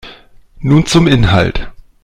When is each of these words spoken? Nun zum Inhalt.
Nun 0.61 0.87
zum 0.87 1.05
Inhalt. 1.07 1.71